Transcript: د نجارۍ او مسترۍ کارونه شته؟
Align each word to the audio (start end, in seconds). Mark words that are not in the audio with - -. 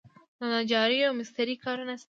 د 0.39 0.41
نجارۍ 0.53 0.99
او 1.07 1.13
مسترۍ 1.19 1.55
کارونه 1.63 1.93
شته؟ 1.97 1.99